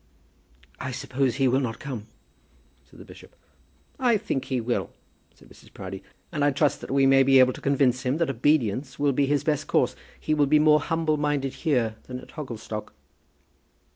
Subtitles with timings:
[0.79, 2.07] "I suppose he will not come,"
[2.85, 3.35] said the bishop.
[3.99, 4.89] "I think he will,"
[5.35, 5.71] said Mrs.
[5.71, 9.11] Proudie, "and I trust that we may be able to convince him that obedience will
[9.13, 9.95] be his best course.
[10.19, 12.93] He will be more humble minded here than at Hogglestock."